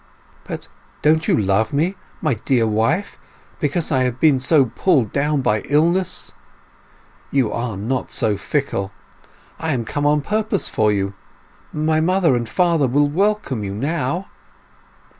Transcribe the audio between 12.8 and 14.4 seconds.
will welcome you now!"